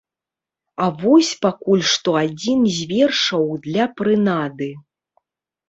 [0.85, 4.75] А вось пакуль што адзін з вершаў для прынады.